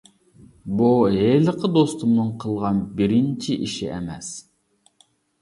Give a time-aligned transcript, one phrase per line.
[0.77, 4.33] بۇ ھېلىقى دوستۇمنىڭ قىلغان بىرىنچى ئىشى ئەمەس.